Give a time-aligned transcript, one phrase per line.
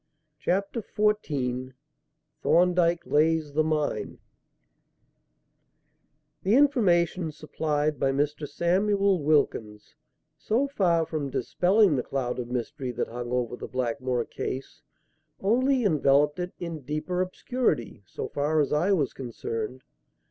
[0.39, 1.73] Chapter XIV
[2.41, 4.17] Thorndyke Lays the Mine
[6.41, 8.47] The information supplied by Mr.
[8.49, 9.93] Samuel Wilkins,
[10.39, 14.81] so far from dispelling the cloud of mystery that hung over the Blackmore case,
[15.39, 19.83] only enveloped it in deeper obscurity, so far as I was concerned.